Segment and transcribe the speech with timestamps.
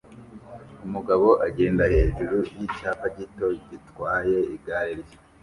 [0.85, 5.17] Umugabo agenda hejuru yicyapa gito gitwaye igare rye